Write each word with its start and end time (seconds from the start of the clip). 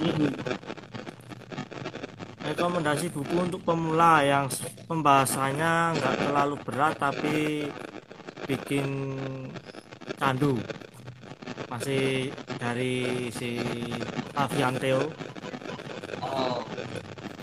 Mhm. 0.00 0.32
rekomendasi 2.40 3.12
buku 3.14 3.36
untuk 3.36 3.62
pemula 3.62 4.24
yang 4.26 4.50
pembahasannya 4.88 5.94
nggak 5.94 6.16
terlalu 6.18 6.56
berat 6.66 6.94
tapi 6.98 7.68
bikin 8.44 9.14
candu 10.18 10.58
masih 11.70 12.34
dari 12.58 13.28
si 13.30 13.60
Avian 14.34 14.74
Theo 14.76 15.04
Oh. 16.20 16.62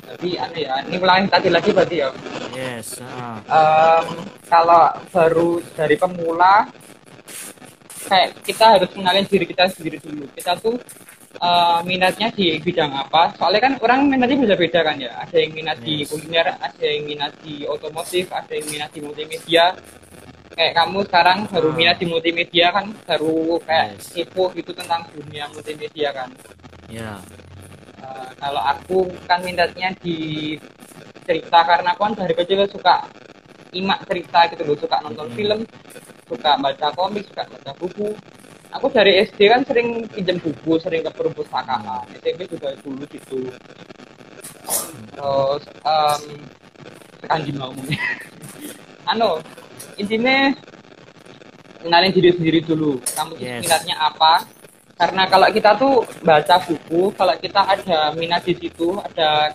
Tapi 0.07 0.37
aneh 0.37 0.63
ya, 0.63 0.79
ini 0.85 0.95
ulangi 0.97 1.27
tadi 1.27 1.49
lagi 1.49 1.69
berarti 1.71 1.95
ya. 1.99 2.09
yes 2.53 2.99
ah. 3.01 3.37
Em, 3.45 4.05
kalau 4.45 4.85
baru 5.11 5.49
dari 5.73 5.95
pemula 5.95 6.67
kayak 8.07 8.39
kita 8.41 8.65
harus 8.79 8.89
mengenalin 8.95 9.27
diri 9.27 9.45
kita 9.45 9.67
sendiri 9.67 9.99
dulu 9.99 10.25
kita 10.31 10.55
tuh 10.57 10.79
eh, 11.37 11.79
minatnya 11.83 12.27
di 12.29 12.57
bidang 12.57 12.91
apa 12.91 13.33
soalnya 13.37 13.61
kan 13.61 13.73
orang 13.77 13.99
minatnya 14.07 14.37
beda-beda 14.43 14.79
kan 14.83 14.97
ya 14.97 15.11
ada 15.17 15.37
yang 15.37 15.53
minat 15.53 15.77
di 15.79 16.01
Yes. 16.01 16.09
kuliner 16.09 16.47
ada 16.51 16.85
yang 16.85 17.03
minat 17.05 17.31
di 17.39 17.63
otomotif 17.63 18.25
ada 18.29 18.49
yang 18.49 18.67
minat 18.67 18.89
di 18.89 18.99
multimedia 18.99 19.73
kayak 20.51 20.73
kamu 20.73 21.05
sekarang 21.05 21.45
baru 21.45 21.69
Ah. 21.69 21.75
minat 21.75 21.97
di 21.97 22.05
multimedia 22.05 22.67
kan 22.71 22.85
baru 23.05 23.37
kayak 23.61 23.87
Yes. 23.93 24.05
kepo 24.11 24.49
gitu 24.51 24.71
tentang 24.71 25.05
dunia 25.09 25.45
multimedia 25.49 26.09
kan 26.11 26.29
ya 26.87 27.21
Eh, 27.97 28.29
kalau 28.37 28.61
aku 28.61 28.99
kan 29.25 29.41
minatnya 29.41 29.89
di 29.99 30.53
cerita 31.25 31.59
karena 31.59 31.91
aku 31.91 32.01
kan 32.03 32.13
dari 32.15 32.33
kecil 32.33 32.63
suka 32.69 33.03
imak 33.73 34.05
cerita 34.05 34.47
gitu 34.47 34.63
loh 34.63 34.77
suka 34.77 35.01
nonton 35.01 35.27
Hmm. 35.27 35.35
film 35.35 35.59
suka 36.23 36.55
baca 36.55 36.87
komik 36.93 37.25
suka 37.25 37.43
baca 37.43 37.71
buku 37.75 38.13
aku 38.69 38.87
dari 38.89 39.21
SD 39.21 39.39
kan 39.47 39.61
sering 39.63 40.05
pinjam 40.07 40.37
buku 40.37 40.77
sering 40.77 41.01
ke 41.01 41.11
perpustakaan. 41.11 42.03
SMP 42.17 42.45
juga 42.45 42.75
dulu 42.79 43.03
gitu. 43.07 43.47
Terus 45.13 45.63
um, 45.81 46.21
kanji 47.23 47.51
mau 47.51 47.73
anu 49.07 49.39
intinya 49.95 50.51
kenalin 51.81 52.11
diri 52.11 52.29
sendiri 52.33 52.59
dulu. 52.61 52.99
Kamu 53.07 53.33
Yes. 53.39 53.63
minatnya 53.63 53.95
apa? 53.97 54.43
Karena 54.97 55.23
kalau 55.25 55.47
kita 55.49 55.77
tuh 55.77 56.01
baca 56.21 56.55
buku 56.59 57.13
kalau 57.13 57.33
kita 57.37 57.61
ada 57.61 58.11
minat 58.13 58.41
di 58.43 58.57
situ 58.57 58.97
ada 58.97 59.53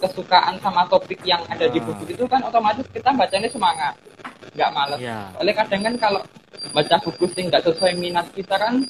kesukaan 0.00 0.56
sama 0.58 0.88
topik 0.88 1.20
yang 1.22 1.44
ada 1.46 1.68
di 1.68 1.76
Ah. 1.76 1.84
buku 1.84 2.08
itu 2.08 2.24
kan 2.24 2.40
otomatis 2.40 2.84
kita 2.88 3.12
bacanya 3.12 3.48
semangat. 3.48 3.94
Nggak 4.56 4.70
males. 4.72 4.98
Ya 4.98 5.28
oleh 5.36 5.52
kadang 5.52 5.84
kan 5.84 5.94
kalau 5.96 6.20
baca 6.70 6.96
buku 7.02 7.24
sih 7.34 7.42
nggak 7.46 7.62
sesuai 7.66 7.92
minat 7.98 8.26
kita 8.34 8.54
kan 8.58 8.84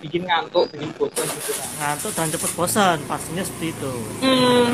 bikin 0.00 0.24
ngantuk 0.28 0.68
bikin 0.72 0.90
bosan 0.96 1.26
gitu 1.28 1.52
kan. 1.56 1.68
Ngantuk 1.80 2.12
dan 2.16 2.28
cepet 2.32 2.50
bosan 2.56 2.98
pastinya 3.04 3.44
seperti 3.44 3.66
itu. 3.72 3.92
Hmm, 4.24 4.70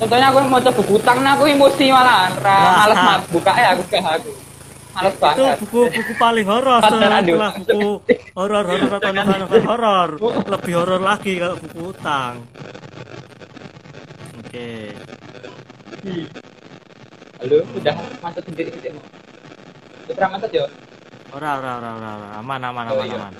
contohnya 0.00 0.26
aku 0.32 0.38
mau 0.48 0.60
coba 0.60 0.72
buku 0.76 0.92
utang 0.96 1.18
nah 1.24 1.32
aku 1.36 1.44
emosi 1.48 1.84
malah 1.92 2.28
males 2.40 2.98
mat 3.00 3.20
buka 3.32 3.52
ya 3.56 3.68
aku 3.76 3.82
kayak 3.88 4.20
aku. 4.20 4.32
Males 4.96 5.12
itu 5.12 5.20
banget. 5.20 5.56
buku-buku 5.60 6.12
paling 6.16 6.46
horor 6.48 6.80
setelah 6.80 7.20
buku 7.20 7.80
horor 8.32 8.64
horor 8.64 8.92
atau 8.96 9.10
novel 9.12 9.62
horor 9.68 10.08
lebih 10.48 10.72
horor 10.72 11.00
lagi 11.04 11.32
kalau 11.36 11.56
buku 11.60 11.78
utang 11.92 12.34
oke. 14.40 14.68
Hmm. 16.06 16.24
halo 17.44 17.56
udah 17.76 17.94
masuk 18.24 18.42
sendiri 18.48 18.70
mau 18.96 19.04
udah 20.06 20.14
pernah 20.16 20.30
masuk 20.40 20.50
ya 20.56 20.64
ora 21.36 21.60
ora 21.60 21.70
ora 21.76 21.90
ora 21.94 22.28
aman 22.40 22.60
aman 22.62 22.84
Oh, 22.86 22.94
aman 22.94 23.06
iya. 23.06 23.16
aman. 23.18 23.32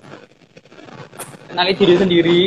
Kenali 1.47 1.73
diri 1.73 1.95
sendiri 1.97 2.41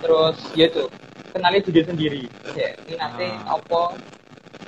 terus 0.00 0.36
ya 0.54 0.66
tuh 0.70 0.86
kenali 1.30 1.58
diri 1.60 1.82
sendiri. 1.82 2.22
Ya 2.54 2.68
ini 2.80 2.94
nanti 2.94 3.26
Ah. 3.26 3.58
apa? 3.58 3.82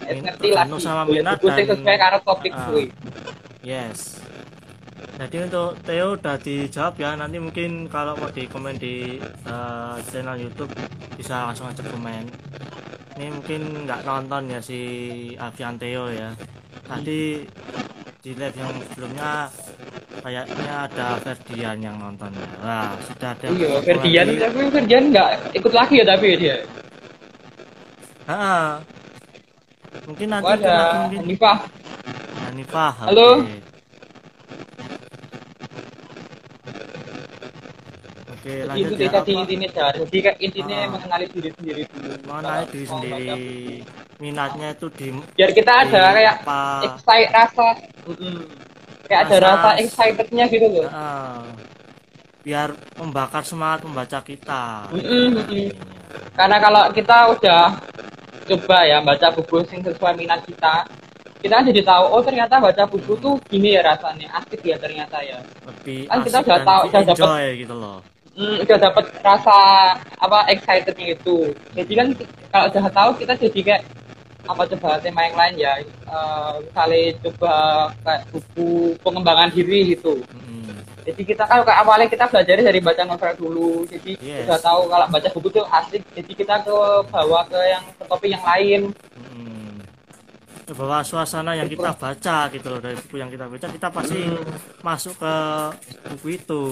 Eh, 0.02 0.18
Min- 0.18 0.26
ngerti 0.26 0.48
lagi 0.50 0.74
sama 0.78 1.02
minat 1.06 1.38
dan- 1.38 1.62
sesuai 1.62 1.96
karo 1.96 2.18
topik 2.20 2.52
kuwi. 2.66 2.90
Yes. 3.62 4.18
Jadi 5.12 5.46
untuk 5.46 5.78
Theo 5.84 6.18
udah 6.18 6.34
dijawab 6.36 6.98
ya 6.98 7.14
nanti 7.14 7.38
mungkin 7.38 7.86
kalau 7.86 8.18
mau 8.18 8.26
di 8.28 8.42
komen 8.44 8.74
di 8.74 9.22
eh, 9.22 9.96
channel 10.04 10.34
YouTube 10.36 10.72
bisa 11.14 11.46
langsung 11.46 11.70
aja 11.70 11.78
komen. 11.80 12.26
Ini 13.12 13.26
mungkin 13.30 13.60
nggak 13.86 14.02
nonton 14.02 14.50
ya 14.50 14.58
si 14.58 14.80
Avian 15.36 15.78
Theo 15.78 16.10
ya. 16.10 16.34
Tadi 16.82 17.46
di 18.18 18.30
live 18.32 18.56
yang 18.56 18.72
sebelumnya 18.88 19.30
kayaknya 20.22 20.74
ada 20.86 21.06
Ferdian 21.18 21.76
yang 21.78 21.96
nonton 21.98 22.30
ya 22.30 22.46
wah 22.58 22.90
sudah 23.02 23.34
ada 23.34 23.46
iya 23.50 23.68
Ferdian 23.82 24.26
lagi. 24.28 24.38
tapi 24.38 24.58
Ferdian 24.70 25.04
nggak 25.10 25.28
ikut 25.52 25.72
lagi 25.72 25.94
ya 25.98 26.06
tapi 26.06 26.26
dia 26.36 26.56
Ah, 28.22 28.78
mungkin 30.06 30.30
nanti 30.30 30.46
oh, 30.46 30.54
ada 30.54 30.76
mungkin 31.10 31.26
Hanifah 31.26 31.58
Hanifah 32.38 32.92
Halo. 33.02 33.42
oke. 38.30 38.54
Lanjut 38.62 38.88
itu 38.88 39.02
ya. 39.02 39.10
tadi 39.10 39.32
intinya 39.34 39.68
Jar. 39.68 39.94
jadi 40.06 40.18
kayak 40.22 40.38
intinya 40.38 40.78
Ah. 40.78 40.86
mengenali 40.88 41.26
diri 41.28 41.50
sendiri 41.52 41.82
dulu 41.88 42.10
mengenali 42.24 42.64
diri 42.70 42.86
sendiri 42.86 43.42
minatnya 44.18 44.68
itu 44.70 44.86
di 44.88 45.06
biar 45.34 45.50
kita 45.50 45.72
ada 45.82 46.02
kayak 46.14 46.34
apa 46.40 46.60
excite 46.86 47.30
rasa. 47.32 47.68
Kayak 49.12 49.28
ada 49.28 49.36
Rasa- 49.44 49.76
excitednya 49.76 50.44
gitu 50.48 50.66
loh. 50.72 50.88
Ah, 50.88 51.44
biar 52.40 52.72
membakar 52.96 53.44
semangat 53.44 53.84
membaca 53.84 54.18
kita. 54.24 54.88
Mm-mm, 54.88 55.36
mm-mm. 55.36 55.68
karena 56.32 56.56
kalau 56.60 56.82
kita 56.96 57.16
udah 57.36 57.64
coba 58.48 58.78
ya 58.88 59.04
baca 59.04 59.28
buku 59.36 59.64
yang 59.68 59.84
sesuai 59.84 60.12
minat 60.16 60.40
kita 60.44 60.88
kita 61.42 61.58
kan 61.58 61.64
jadi 61.66 61.82
tahu 61.82 62.04
oh 62.08 62.22
ternyata 62.22 62.54
baca 62.62 62.82
buku 62.86 63.12
tuh 63.18 63.34
gini 63.50 63.74
ya 63.74 63.82
rasanya 63.82 64.30
asik 64.38 64.62
ya 64.62 64.78
ternyata 64.78 65.18
ya. 65.20 65.42
Lebih 65.66 66.06
Kan 66.06 66.18
kita 66.22 66.38
udah 66.40 66.58
tahu, 66.62 66.80
udah 66.88 67.00
enjoy 67.02 67.44
gitu 67.58 67.74
loh. 67.74 67.98
Hmm, 68.32 68.56
udah 68.64 68.78
dapat 68.80 69.04
rasa 69.20 69.58
apa 70.22 70.38
excitednya 70.48 71.18
itu. 71.18 71.50
Jadi 71.74 71.92
kan 71.98 72.06
kalau 72.48 72.64
udah 72.70 72.84
tahu 72.94 73.10
kita 73.20 73.32
jadi 73.36 73.60
kayak 73.60 73.82
apa 74.42 74.62
coba 74.66 74.98
tema 74.98 75.22
yang 75.22 75.36
lain 75.38 75.54
ya 75.56 75.72
misalnya 76.58 77.00
coba 77.30 77.54
kayak 78.02 78.22
buku 78.30 78.68
pengembangan 79.00 79.48
diri 79.54 79.94
gitu 79.94 80.18
Mm-mm. 80.34 80.82
jadi 81.06 81.22
kita 81.22 81.42
kan 81.46 81.62
kayak 81.62 81.78
awalnya 81.78 82.08
kita 82.10 82.26
belajar 82.26 82.58
dari 82.58 82.80
baca 82.82 83.02
novel 83.06 83.32
dulu 83.38 83.70
jadi 83.86 84.12
Yes. 84.18 84.46
udah 84.50 84.58
tahu 84.58 84.80
kalau 84.90 85.06
baca 85.06 85.28
buku 85.30 85.48
tuh 85.50 85.64
asik 85.70 86.02
jadi 86.12 86.32
kita 86.34 86.54
ke 86.66 86.74
bawa 87.06 87.40
ke 87.46 87.60
yang 87.70 87.84
ke 87.86 88.04
topik 88.06 88.30
yang 88.34 88.42
lain 88.42 88.80
Mm-mm. 89.14 89.78
bahwa 90.72 90.98
suasana 91.06 91.52
yang 91.54 91.68
kita 91.70 91.94
baca 91.94 92.36
gitu 92.50 92.66
loh 92.66 92.80
dari 92.82 92.96
buku 92.98 93.16
yang 93.20 93.30
kita 93.30 93.46
baca 93.46 93.66
kita 93.70 93.88
pasti 93.94 94.20
masuk 94.82 95.14
ke 95.22 95.34
buku 96.10 96.26
itu 96.34 96.62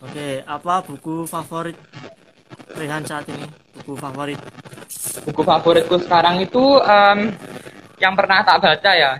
oke 0.00 0.28
apa 0.46 0.74
buku 0.84 1.14
favorit 1.26 1.76
Rehan 2.74 3.02
saat 3.04 3.26
ini 3.30 3.46
buku 3.80 3.94
favorit. 3.94 4.40
Buku 5.24 5.42
favoritku 5.42 5.96
sekarang 6.02 6.42
itu 6.42 6.78
em, 6.82 7.32
yang 7.98 8.14
pernah 8.18 8.42
tak 8.42 8.60
baca 8.60 8.92
ya. 8.92 9.12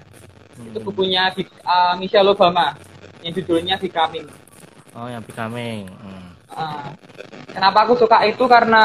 Itu 0.55 0.79
Hmm. 0.79 0.87
bukunya 0.87 1.35
Bi- 1.35 1.51
eh, 1.51 1.95
Michelle 1.99 2.31
Obama 2.31 2.75
yang 3.23 3.35
judulnya 3.35 3.75
Becoming 3.75 4.29
oh 4.95 5.11
yang 5.11 5.25
becoming 5.27 5.91
Hmm. 5.91 6.31
Ah, 6.55 6.95
kenapa 7.51 7.83
aku 7.83 7.99
suka 7.99 8.23
itu? 8.23 8.47
Karena 8.47 8.85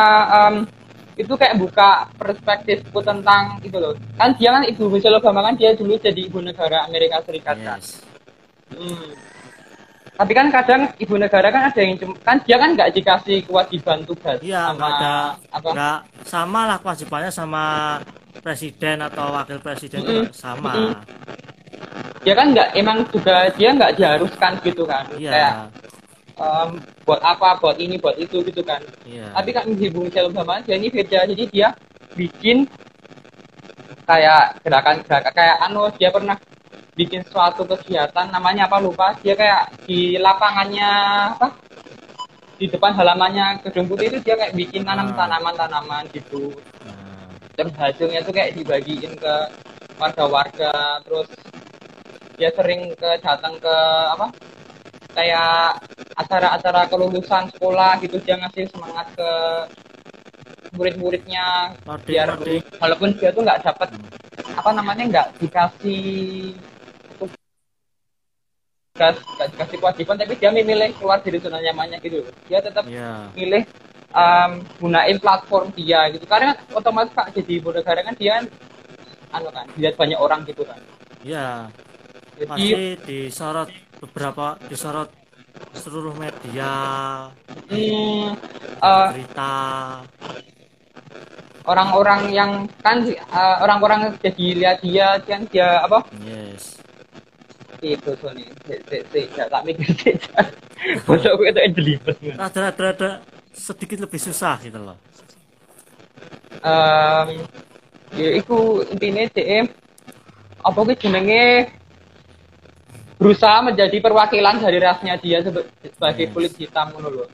em, 0.49 0.65
itu 1.13 1.29
kayak 1.37 1.61
buka 1.61 2.09
perspektifku 2.17 2.97
tentang 3.05 3.61
itu 3.61 3.77
loh. 3.77 3.93
Kan 4.17 4.33
dia 4.41 4.49
kan 4.49 4.65
ibu 4.65 4.89
Michelle 4.89 5.21
Obama 5.21 5.45
kan 5.45 5.53
dia 5.53 5.77
dulu 5.77 5.93
jadi 6.01 6.17
ibu 6.17 6.41
negara 6.41 6.89
Amerika 6.89 7.21
Serikat 7.21 7.61
kan? 7.61 7.77
Yes. 7.77 8.01
Hmm. 8.73 9.13
Tapi 10.19 10.35
kan 10.35 10.51
kadang 10.51 10.91
ibu 10.99 11.15
negara 11.15 11.47
kan 11.47 11.71
ada 11.71 11.79
yang 11.79 11.95
kan 12.27 12.43
dia 12.43 12.59
kan 12.59 12.75
nggak 12.75 12.91
dikasih 12.91 13.39
kewajiban 13.47 14.03
tugas 14.03 14.35
iya 14.43 14.67
sama 14.67 14.75
nggak 14.75 14.91
ada. 14.99 15.15
apa? 15.55 15.69
Nggak 15.71 15.99
sama 16.27 16.59
lah 16.67 16.77
kewajibannya 16.83 17.31
sama 17.31 17.63
presiden 18.43 18.97
atau 18.99 19.31
wakil 19.31 19.63
presiden 19.63 20.03
Mm-mm. 20.03 20.27
juga 20.27 20.35
sama. 20.35 20.71
Mm-mm. 20.75 20.93
dia 22.19 22.35
kan 22.35 22.51
nggak 22.51 22.69
emang 22.75 22.99
juga 23.15 23.47
dia 23.55 23.69
nggak 23.71 23.95
diharuskan 23.95 24.53
gitu 24.67 24.83
kan. 24.83 25.07
Iya. 25.15 25.31
Kayak 25.31 25.53
em, 26.35 26.69
buat 27.07 27.21
apa 27.23 27.49
buat 27.63 27.77
ini 27.79 27.95
buat 27.95 28.19
itu 28.19 28.43
gitu 28.43 28.59
kan. 28.59 28.83
Iya. 29.07 29.31
Tapi 29.31 29.49
kan 29.55 29.71
ibu 29.71 30.03
Michelle 30.03 30.27
Obama 30.27 30.59
dia 30.59 30.75
ini 30.75 30.91
beda. 30.91 31.31
Jadi 31.31 31.47
dia 31.47 31.71
bikin 32.19 32.67
kayak 34.03 34.59
gerakan-gerakan 34.67 35.31
kayak 35.31 35.57
anu 35.63 35.87
dia 35.95 36.11
pernah 36.11 36.35
bikin 36.99 37.23
suatu 37.31 37.63
kegiatan 37.63 38.27
namanya 38.27 38.67
apa 38.67 38.83
lupa 38.83 39.15
dia 39.23 39.31
kayak 39.31 39.71
di 39.87 40.19
lapangannya 40.19 40.91
apa 41.31 41.55
di 42.59 42.67
depan 42.67 42.91
halamannya 42.91 43.63
gedung 43.63 43.87
putih 43.87 44.11
itu 44.11 44.19
dia 44.19 44.35
kayak 44.35 44.51
bikin 44.51 44.83
tanam 44.83 45.15
Ah. 45.15 45.23
tanaman-tanaman 45.23 46.11
gitu. 46.11 46.51
Nah, 46.83 47.31
terus 47.55 47.71
hasilnya 47.79 48.19
tuh 48.27 48.35
kayak 48.35 48.51
dibagiin 48.59 49.15
ke 49.15 49.35
warga-warga 49.95 50.99
terus 51.07 51.31
dia 52.35 52.51
sering 52.51 52.91
ke 52.99 53.09
datang 53.23 53.55
ke 53.63 53.75
apa 54.15 54.27
kayak 55.15 55.79
acara-acara 56.19 56.87
kelulusan 56.91 57.47
sekolah 57.55 57.99
gitu 58.03 58.19
dia 58.23 58.39
ngasih 58.39 58.67
semangat 58.71 59.07
ke 59.15 59.31
murid-muridnya 60.75 61.75
biar 62.03 62.35
walaupun 62.79 63.15
dia 63.19 63.31
tuh 63.31 63.43
nggak 63.43 63.63
dapat 63.63 63.89
apa 64.55 64.69
namanya 64.75 65.03
nggak 65.07 65.27
dikasih 65.43 66.55
tugas 68.99 69.15
nggak 69.23 69.47
dikasih 69.55 69.77
kewajiban 69.79 70.15
tapi 70.19 70.33
dia 70.35 70.51
memilih 70.51 70.91
keluar 70.99 71.23
dari 71.23 71.39
zona 71.39 71.63
nyamannya 71.63 72.03
gitu 72.03 72.27
dia 72.51 72.59
tetap 72.59 72.83
ya 72.83 73.31
milih 73.31 73.63
um, 74.13 74.51
gunain 74.81 75.17
platform 75.21 75.71
dia 75.73 76.09
gitu. 76.13 76.25
Karena 76.25 76.57
otomatis 76.73 77.13
kak 77.13 77.33
jadi 77.33 77.51
ibu 77.61 77.69
negara 77.73 78.01
kan 78.03 78.15
dia 78.17 78.43
anu 79.29 79.49
kan 79.53 79.65
dilihat 79.77 79.95
banyak 79.95 80.19
orang 80.19 80.41
gitu 80.45 80.65
kan. 80.65 80.79
Ya 81.21 81.69
jadi 82.35 82.45
pasti 82.47 82.75
disorot 83.07 83.69
beberapa 83.99 84.55
disorot 84.71 85.09
seluruh 85.75 86.15
media 86.15 86.71
hmm, 87.67 88.31
uh, 88.79 89.07
berita. 89.11 89.55
orang-orang 91.67 92.21
yang 92.31 92.51
kan 92.79 93.03
uh, 93.29 93.57
orang-orang 93.61 94.15
jadi 94.23 94.45
lihat 94.55 94.77
dia 94.79 95.19
kan 95.27 95.43
dia 95.51 95.83
apa? 95.83 96.07
Yes 96.23 96.78
itu 97.81 98.11
Sony. 98.19 98.45
Si 98.67 98.75
si 98.87 98.97
si 99.11 99.21
ya, 99.35 99.47
tak 99.47 99.63
mikir 99.63 99.89
sih 99.95 100.15
bosok 101.05 101.33
gue 101.39 101.47
itu 101.51 101.61
jelibet 101.75 102.15
sedikit 103.51 103.99
lebih 103.99 104.19
susah 104.19 104.55
gitu 104.63 104.79
loh. 104.79 104.97
Um, 106.63 107.43
ya 108.15 108.29
iku 108.39 108.83
intinya 108.87 109.27
DM 109.31 109.67
apa 110.63 110.79
sih 110.91 110.97
jenenge? 110.99 111.71
Berusaha 113.19 113.59
menjadi 113.67 113.99
perwakilan 113.99 114.63
dari 114.63 114.79
rasnya 114.79 115.19
dia 115.19 115.43
sebagai 115.43 116.31
kulit 116.31 116.55
hitam 116.55 116.95
ngono 116.95 117.09
loh. 117.11 117.29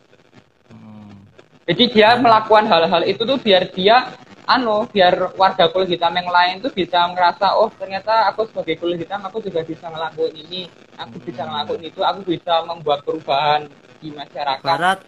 Hmm. 0.74 1.14
Jadi 1.70 1.94
dia 1.94 2.18
melakukan 2.18 2.66
hal-hal 2.66 3.06
itu 3.06 3.22
tuh 3.22 3.38
biar 3.38 3.70
dia 3.70 4.10
anu 4.46 4.86
biar 4.88 5.34
warga 5.36 5.66
kulit 5.74 5.90
hitam 5.90 6.14
yang 6.14 6.30
lain 6.30 6.62
tuh 6.62 6.70
bisa 6.70 7.02
ngerasa 7.10 7.58
oh 7.58 7.70
ternyata 7.74 8.30
aku 8.30 8.46
sebagai 8.46 8.78
kulit 8.78 9.02
hitam 9.02 9.22
aku 9.26 9.42
juga 9.42 9.66
bisa 9.66 9.90
ngelakuin 9.90 10.34
ini 10.38 10.62
aku 10.96 11.18
bisa 11.22 11.42
ngelakuin 11.44 11.84
itu 11.90 12.02
aku 12.06 12.20
bisa 12.24 12.54
membuat 12.64 13.02
perubahan 13.02 13.66
di 13.98 14.14
masyarakat 14.14 14.62
barat 14.62 15.02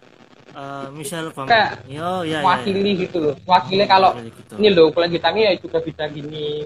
Michelle 0.90 1.30
Obama 1.30 1.46
Kayak 1.54 1.86
yo 1.86 2.26
ya 2.26 2.42
ya, 2.42 2.46
wakili 2.46 2.92
gitu 2.98 3.18
loh 3.22 3.36
wakilnya 3.46 3.86
kalau 3.86 4.10
Wakili 4.18 4.34
gitu. 4.34 4.54
ini 4.58 4.70
loh 4.74 4.90
kulit 4.90 5.12
hitamnya 5.14 5.54
ya 5.54 5.56
juga 5.62 5.78
bisa 5.86 6.04
gini 6.10 6.66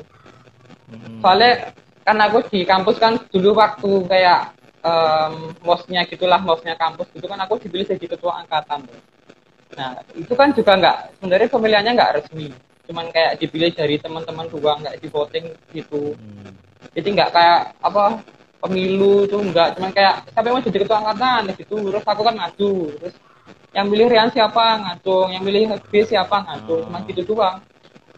Hmm. 0.91 1.23
soalnya 1.23 1.71
kan 2.03 2.19
aku 2.19 2.43
di 2.51 2.67
kampus 2.67 2.99
kan 2.99 3.15
dulu 3.31 3.55
waktu 3.55 4.11
kayak 4.11 4.51
em, 4.83 5.55
mosnya 5.63 6.03
gitulah 6.03 6.35
mosnya 6.43 6.75
kampus 6.75 7.07
gitu 7.15 7.31
kan 7.31 7.39
aku 7.39 7.63
dipilih 7.63 7.87
jadi 7.87 8.11
ketua 8.11 8.43
angkatan 8.43 8.83
tuh. 8.91 8.99
Nah 9.71 9.91
itu 10.13 10.33
kan 10.33 10.51
juga 10.51 10.71
nggak 10.75 10.97
sebenarnya 11.15 11.47
pemilihannya 11.47 11.91
nggak 11.93 12.13
resmi. 12.15 12.47
Cuman 12.83 13.05
kayak 13.07 13.39
dipilih 13.39 13.71
dari 13.71 13.95
teman-teman 13.95 14.47
doang 14.47 14.79
nggak 14.79 14.97
di 14.97 15.07
voting 15.07 15.45
gitu. 15.71 16.13
Hmm. 16.13 16.51
jadi 16.91 17.07
nggak 17.13 17.29
kayak 17.31 17.59
apa 17.79 18.19
pemilu 18.59 19.23
tuh 19.25 19.39
nggak. 19.41 19.77
Cuman 19.77 19.91
kayak 19.91 20.27
siapa 20.27 20.43
yang 20.43 20.55
mau 20.55 20.63
jadi 20.63 20.79
ketua 20.79 20.97
angkatan 20.99 21.41
gitu. 21.55 21.75
Terus 21.87 22.03
aku 22.03 22.21
kan 22.21 22.35
maju 22.35 22.71
terus 22.93 23.15
yang 23.71 23.87
milih 23.87 24.07
Rian 24.07 24.27
siapa? 24.27 24.65
Ngacung 24.77 25.27
yang 25.31 25.41
milih 25.41 25.61
B 25.87 26.03
siapa? 26.03 26.35
Ngacung 26.41 26.79
Oh. 26.79 26.85
cuman 26.85 27.01
gitu 27.05 27.21
doang. 27.25 27.63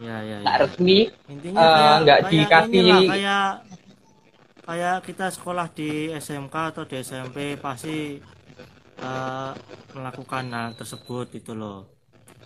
Ya 0.02 0.18
ya, 0.20 0.42
nggak 0.42 0.56
ya. 0.56 0.62
resmi. 0.66 0.98
Intinya 1.30 1.60
Eh, 1.60 1.94
nggak 2.02 2.18
kayak 2.18 2.30
dikasih- 2.34 3.06
kayak 3.06 3.48
kayak 4.60 4.96
kita 5.04 5.26
sekolah 5.28 5.66
di 5.70 5.90
SMK 6.10 6.54
atau 6.72 6.82
di 6.82 6.96
SMP 6.98 7.36
pasti 7.56 8.18
eh, 9.00 9.52
melakukan 9.94 10.44
hal 10.54 10.68
tersebut 10.78 11.26
itu 11.38 11.52
loh. 11.54 11.86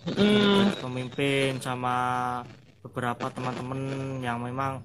Hmm, 0.07 0.71
pemimpin 0.79 1.59
sama 1.59 1.95
beberapa 2.85 3.27
teman-teman 3.35 3.81
yang 4.23 4.39
memang 4.41 4.79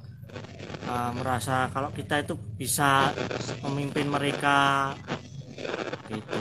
eh, 0.88 1.10
merasa 1.18 1.68
kalau 1.74 1.90
kita 1.94 2.24
itu 2.24 2.34
bisa 2.58 3.12
memimpin 3.64 4.06
mereka 4.10 4.92
gitu. 6.10 6.40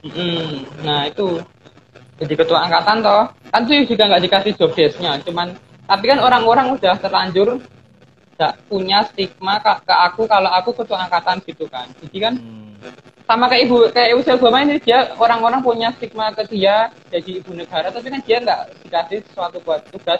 Mm, 0.00 0.64
nah 0.80 1.04
itu 1.04 1.44
jadi 2.20 2.34
ketua 2.36 2.58
angkatan 2.68 3.04
toh. 3.04 3.22
Kan 3.50 3.66
tuh 3.66 3.82
juga 3.84 4.02
nggak 4.08 4.22
dikasih 4.28 4.52
job 4.56 4.72
desk-nya 4.76 5.18
cuman 5.26 5.52
tapi 5.90 6.04
kan 6.06 6.18
orang-orang 6.22 6.70
udah 6.78 6.94
terlanjur 7.02 7.58
nggak 8.38 8.54
punya 8.70 9.04
stigma 9.10 9.60
ke, 9.60 9.72
ke 9.84 9.94
aku 9.94 10.22
kalau 10.24 10.50
aku 10.54 10.70
ketua 10.72 11.04
angkatan 11.06 11.38
gitu 11.44 11.66
kan. 11.68 11.86
Jadi 12.00 12.18
kan 12.20 12.34
Hmm, 12.38 12.78
sama 13.30 13.46
kayak 13.46 13.62
ibu 13.70 13.76
kayak 13.94 14.08
ibu 14.10 14.22
Obama 14.26 14.58
ini 14.66 14.82
dia 14.82 15.06
orang-orang 15.14 15.62
punya 15.62 15.94
stigma 15.94 16.34
ke 16.34 16.50
dia 16.50 16.90
jadi 17.14 17.38
ibu 17.38 17.54
negara 17.54 17.86
tapi 17.94 18.10
kan 18.10 18.18
dia 18.26 18.42
nggak 18.42 18.60
dikasih 18.82 19.18
suatu 19.30 19.62
buat 19.62 19.86
tugas. 19.94 20.18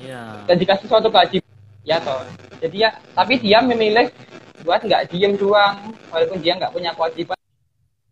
Iya. 0.00 0.40
Dan 0.48 0.56
dikasih 0.56 0.88
suatu 0.88 1.12
kewajiban 1.12 1.52
ya 1.84 2.00
toh. 2.00 2.24
Jadi 2.64 2.76
ya 2.80 2.96
tapi 3.12 3.36
dia 3.44 3.60
memilih 3.60 4.08
buat 4.64 4.80
nggak 4.80 5.12
diem 5.12 5.36
doang 5.36 5.92
walaupun 6.08 6.40
dia 6.40 6.56
nggak 6.56 6.72
punya 6.72 6.96
kewajiban. 6.96 7.36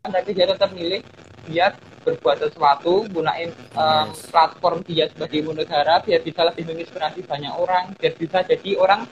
Tapi 0.05 0.31
dia 0.37 0.45
tetap 0.45 0.69
milih 0.77 1.01
dia 1.49 1.73
berbuat 2.05 2.37
sesuatu 2.45 3.09
gunain 3.09 3.49
um, 3.73 4.13
Yes. 4.13 4.29
platform 4.29 4.85
dia 4.85 5.09
sebagai 5.09 5.41
ibu 5.41 5.57
negara 5.57 6.05
biar 6.05 6.21
bisa 6.21 6.45
lebih 6.45 6.69
menginspirasi 6.69 7.25
banyak 7.25 7.53
orang 7.57 7.97
biar 7.97 8.13
bisa 8.13 8.45
jadi 8.45 8.77
orang 8.77 9.09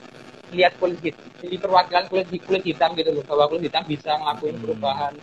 lihat 0.53 0.73
kulit 0.77 1.01
hitam 1.01 1.25
jadi 1.41 1.55
perwakilan 1.59 2.05
kulit 2.07 2.27
kulit 2.45 2.63
hitam 2.63 2.93
gitu 2.95 3.09
loh 3.11 3.23
bahwa 3.25 3.45
kulit 3.51 3.67
hitam 3.67 3.83
bisa 3.83 4.11
ngelakuin 4.15 4.55
Hmm. 4.55 4.63
perubahan. 4.63 5.13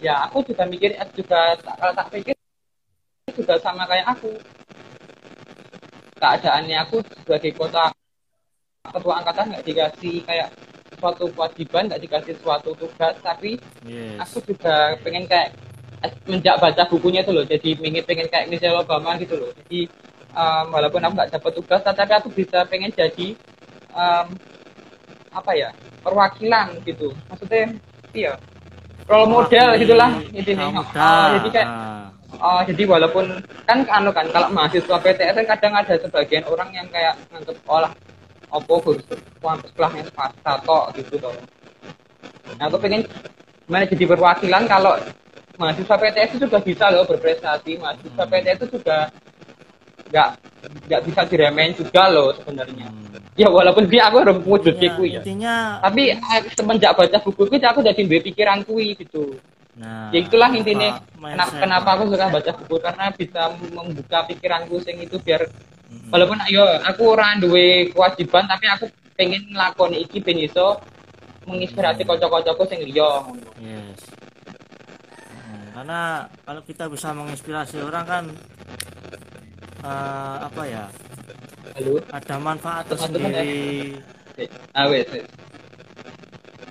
Ya 0.00 0.14
aku 0.28 0.44
juga 0.46 0.64
mikir 0.68 0.94
juga 1.16 1.56
kalau 1.62 1.92
tak 1.92 2.08
pikir 2.14 2.36
juga 3.34 3.54
sama 3.60 3.84
kayak 3.90 4.06
aku. 4.16 4.32
Keadaannya 6.16 6.76
aku 6.80 6.96
sebagai 7.22 7.52
kota 7.52 7.92
ketua 8.86 9.14
angkatan 9.20 9.52
nggak 9.52 9.66
dikasih 9.66 10.16
kayak 10.24 10.48
suatu 10.96 11.28
kewajiban 11.34 11.90
nggak 11.90 12.02
dikasih 12.06 12.34
suatu 12.40 12.72
tugas 12.78 13.14
tapi 13.20 13.60
yes. 13.84 14.16
aku 14.22 14.40
juga 14.48 14.96
pengen 15.04 15.28
kayak 15.28 15.52
menjak 16.24 16.56
baca 16.62 16.82
bukunya 16.86 17.20
itu 17.26 17.32
loh 17.34 17.44
jadi 17.44 17.74
pengen 17.76 18.04
pengen 18.06 18.28
kayak 18.30 18.46
Michelle 18.48 18.78
Obama 18.78 19.18
gitu 19.18 19.36
loh. 19.36 19.50
Jadi 19.64 19.90
um, 20.32 20.64
walaupun 20.72 21.02
aku 21.02 21.12
nggak 21.18 21.32
dapat 21.36 21.52
tugas 21.56 21.80
tapi 21.82 22.12
aku 22.14 22.28
bisa 22.30 22.62
pengen 22.68 22.92
jadi 22.94 23.34
um, 23.92 24.26
apa 25.36 25.52
ya 25.52 25.68
perwakilan 26.00 26.80
gitu 26.88 27.12
maksudnya 27.28 27.76
iya 28.16 28.32
role 29.04 29.28
model 29.28 29.76
gitulah 29.76 30.10
intinya 30.32 30.82
muda. 30.82 31.04
Oh, 31.04 31.26
jadi 31.38 31.48
kayak 31.52 31.70
Oh, 32.36 32.60
jadi 32.68 32.84
walaupun 32.84 33.40
kan 33.64 33.86
anu 33.88 34.12
kan 34.12 34.28
kalau 34.28 34.52
mahasiswa 34.52 34.98
PTS 35.00 35.40
kan 35.40 35.46
kadang 35.56 35.72
ada 35.78 35.94
sebagian 35.96 36.44
orang 36.44 36.68
yang 36.74 36.84
kayak 36.92 37.16
nganggep 37.32 37.56
olah 37.64 37.88
opo 38.52 38.82
harus 38.82 39.00
sekolahnya 39.72 40.04
swasta 40.12 40.52
tok 40.66 40.92
gitu 41.00 41.16
toh. 41.16 41.32
Nah, 42.60 42.66
aku 42.68 42.76
pengen 42.82 43.08
gimana 43.64 43.88
jadi 43.88 44.04
perwakilan 44.04 44.62
kalau 44.68 45.00
mahasiswa 45.56 45.96
PTS 45.96 46.28
itu 46.36 46.38
juga 46.44 46.58
bisa 46.60 46.84
loh 46.92 47.08
berprestasi. 47.08 47.80
Mahasiswa 47.80 48.24
Hmm. 48.26 48.32
PTS 48.32 48.58
itu 48.60 48.66
juga 48.76 49.08
nggak 50.10 50.28
nggak 50.86 51.00
bisa 51.06 51.20
diremehin 51.26 51.72
juga 51.74 52.02
loh 52.10 52.30
sebenarnya. 52.34 52.86
hmm. 52.90 53.36
Ya 53.36 53.52
walaupun 53.52 53.84
dia 53.90 54.08
aku 54.08 54.24
harus 54.24 54.38
wujud 54.48 54.74
kuwi 54.80 55.18
ya. 55.18 55.20
intinya 55.20 55.76
Tapi 55.84 56.16
eh, 56.16 56.40
semenjak 56.56 56.96
baca 56.96 57.18
buku 57.20 57.52
itu 57.52 57.66
aku 57.68 57.80
jadi 57.84 58.00
duwe 58.00 58.20
pikiran 58.24 58.64
kuwi 58.64 58.96
gitu. 58.96 59.36
nah 59.76 60.08
ya 60.08 60.24
itulah 60.24 60.48
intinya 60.56 60.96
apa 60.96 61.36
kenapa, 61.36 61.52
kenapa 61.60 61.88
aku 62.00 62.02
suka 62.16 62.26
baca 62.32 62.50
buku 62.64 62.76
karena 62.80 63.04
bisa 63.12 63.42
membuka 63.76 64.18
pikiranku 64.24 64.80
sing 64.80 64.96
itu 65.04 65.20
biar 65.20 65.44
Mm-mm. 65.92 66.08
walaupun 66.08 66.40
ayo 66.48 66.64
aku 66.80 67.12
orang 67.12 67.44
duwe 67.44 67.92
kewajiban 67.92 68.48
tapi 68.48 68.72
aku 68.72 68.88
pengen 69.20 69.44
ngelakoni 69.52 70.00
iki 70.08 70.24
ben 70.24 70.40
iso 70.40 70.80
menginspirasi 71.44 72.08
kocok-kocokku 72.08 72.64
sing 72.66 72.88
liya 72.88 73.20
Yes. 73.60 74.00
Hmm, 75.44 75.76
karena 75.76 76.00
kalau 76.42 76.60
kita 76.64 76.84
bisa 76.88 77.12
menginspirasi 77.12 77.76
orang 77.84 78.04
kan 78.08 78.24
eh, 79.86 80.36
apa 80.42 80.62
ya 80.66 80.84
halo 81.78 81.94
ada 82.10 82.34
manfaat 82.42 82.84
tersendiri. 82.90 83.96
ah 84.74 84.86
wes 84.90 85.06
wes. 85.14 85.26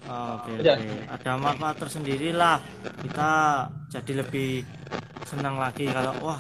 Oh, 0.05 0.37
Oke. 0.37 0.61
Ada 1.09 1.33
manfaat 1.33 1.81
tersendiri 1.81 2.29
lah. 2.29 2.61
Kita 3.01 3.65
jadi 3.89 4.21
lebih 4.21 4.61
senang 5.25 5.57
lagi 5.57 5.89
kalau 5.89 6.13
wah 6.21 6.39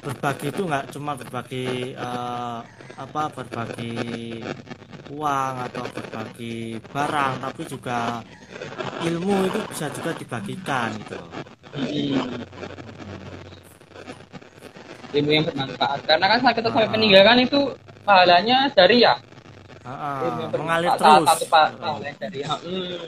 berbagi 0.00 0.48
itu 0.48 0.64
nggak 0.64 0.88
cuma 0.96 1.12
berbagi 1.12 1.92
eh, 1.92 2.58
apa 2.96 3.22
berbagi 3.36 3.94
uang 5.12 5.54
atau 5.68 5.84
berbagi 5.92 6.80
barang 6.88 7.32
tapi 7.44 7.62
juga 7.68 8.24
ilmu 9.04 9.48
itu 9.48 9.58
bisa 9.68 9.86
juga 9.92 10.10
dibagikan 10.16 10.88
gitu. 11.04 11.20
Hmm. 11.76 12.48
Ilmu 15.10 15.30
yang 15.30 15.44
bermanfaat 15.44 16.00
karena 16.04 16.26
kan 16.26 16.38
saat 16.38 16.54
kita 16.54 16.68
sampai 16.68 16.88
peninggalan 16.88 17.38
itu 17.40 17.60
pahalanya 18.02 18.68
dari 18.70 19.00
ya 19.00 19.14
mengalir 20.50 20.92
terus 20.94 21.24
satu 21.24 21.44
pa- 21.48 21.72
pahala 21.72 22.04
yang 22.04 22.18
dari 22.18 22.38
ya. 22.38 22.52
Hmm. 22.54 23.00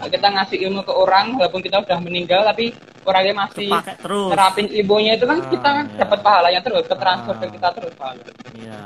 Kita 0.00 0.28
ngasih 0.28 0.58
ilmu 0.60 0.82
ke 0.82 0.90
orang 0.90 1.34
walaupun 1.34 1.60
kita 1.60 1.78
udah 1.78 1.98
meninggal 1.98 2.42
tapi 2.44 2.74
orangnya 3.02 3.34
masih 3.40 3.70
Kepakai 3.70 3.94
terus. 3.98 4.28
terapin 4.28 4.66
ilmunya 4.68 5.12
itu 5.14 5.24
kan 5.24 5.38
kita 5.44 5.68
kan 5.68 5.86
dapat 5.94 6.18
pahalanya 6.20 6.60
terus 6.60 6.84
ke 6.84 6.94
transfer 6.94 7.34
ke 7.34 7.38
Ah. 7.40 7.50
kita 7.50 7.68
terus 7.72 7.92
pahala 7.94 8.22
Iya. 8.52 8.78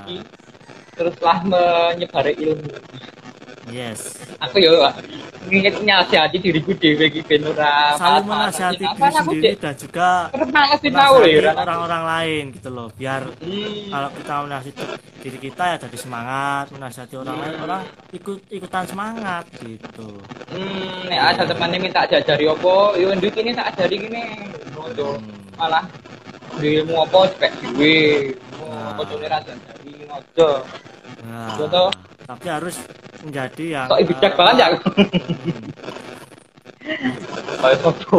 teruslah 0.92 1.38
menyebari 1.42 2.32
ilmu 2.38 2.68
Yes. 3.66 4.20
aku 4.36 4.58
nginget 4.58 4.92
nyasihati 5.50 6.36
diriku 6.38 6.72
dewe 6.76 7.10
iki 7.10 7.20
ben 7.26 7.42
ora 7.44 7.98
patah. 7.98 8.22
menasihati 8.22 8.84
diri 8.84 9.10
sendiri 9.10 9.50
dan 9.58 9.74
juga 9.74 10.08
ya 11.26 11.52
orang-orang 11.56 12.02
lain 12.06 12.44
gitu 12.54 12.68
loh. 12.70 12.88
Biar 12.94 13.26
Hmm. 13.42 13.90
kalau 13.90 14.08
kita 14.14 14.32
menasihati 14.46 14.84
diri 15.22 15.38
kita 15.38 15.64
ya 15.74 15.76
jadi 15.78 15.98
semangat, 15.98 16.64
menasihati 16.70 17.14
orang 17.18 17.36
lain 17.42 17.54
Hmm. 17.54 17.64
orang 17.66 17.82
ikut 18.12 18.38
ikutan 18.50 18.84
semangat 18.86 19.44
gitu. 19.58 20.08
Hmm, 20.52 21.08
nek 21.10 21.20
ada 21.34 21.42
temannya 21.48 21.78
minta 21.80 22.06
jajari 22.06 22.44
opo, 22.46 22.94
yo 22.94 23.10
nduk 23.14 23.34
ini 23.38 23.50
tak 23.54 23.74
ajari 23.74 23.96
gini. 23.98 24.24
Hmm. 24.72 25.20
Malah 25.58 25.84
ilmu 26.60 26.94
apa 27.02 27.18
cepet 27.34 27.52
dhewe. 27.60 27.98
Nah. 28.62 28.94
Oh, 28.96 29.04
kocone 29.04 29.26
ra 29.28 29.38
jajari 29.42 29.92
ngojo. 30.06 30.50
Nah. 31.22 31.54
Tapi 32.32 32.48
harus 32.48 32.76
menjadi 33.20 33.64
yang 33.68 33.88
Kok 33.92 34.00
bijak 34.08 34.32
eh, 34.32 34.36
banget 34.40 34.54
ya. 34.56 34.66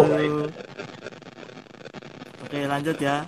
Lalu- 0.05 0.53
Oke 2.46 2.60
lanjut 2.70 2.98
ya. 3.01 3.25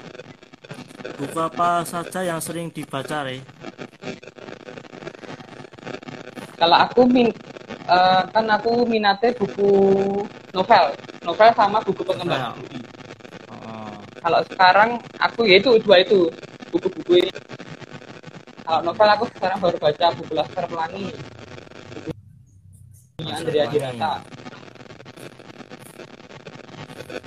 Buku 1.18 1.40
apa 1.42 1.82
saja 1.88 2.22
yang 2.22 2.38
sering 2.38 2.70
dibaca, 2.70 3.26
Re? 3.26 3.42
Kalau 6.56 6.78
aku 6.78 7.02
min 7.10 7.34
eh, 7.90 8.22
kan 8.30 8.46
aku 8.46 8.86
minatnya 8.86 9.34
buku 9.34 9.70
novel, 10.54 10.84
novel 11.26 11.50
sama 11.58 11.82
buku 11.82 12.06
diri. 12.06 12.38
Oh, 13.50 13.90
Kalau 14.22 14.40
sekarang 14.54 15.02
aku 15.18 15.50
ya 15.50 15.58
itu 15.58 15.82
dua 15.82 16.06
itu 16.06 16.30
buku-buku 16.70 17.26
ini. 17.26 17.32
Kalau 18.66 18.82
novel 18.86 19.10
aku 19.16 19.26
sekarang 19.34 19.60
baru 19.64 19.78
baca 19.78 20.06
buku 20.18 20.32
Laskar 20.38 20.66
Pelangi. 20.70 21.06
Bukunya 23.18 23.34
Andrea. 23.40 23.66
Dirata. 23.72 24.12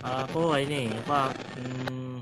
kalau 0.03 0.19
aku 0.27 0.41
ini 0.65 0.83
apa? 1.01 1.21
Hmm, 1.59 2.17